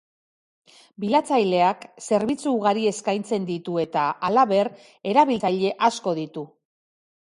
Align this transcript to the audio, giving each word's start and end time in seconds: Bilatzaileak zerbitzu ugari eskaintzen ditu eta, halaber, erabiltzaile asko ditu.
Bilatzaileak 1.03 1.83
zerbitzu 2.05 2.49
ugari 2.53 2.87
eskaintzen 2.93 3.45
ditu 3.53 3.77
eta, 3.85 4.07
halaber, 4.29 4.73
erabiltzaile 5.15 5.75
asko 5.91 6.17
ditu. 6.23 6.49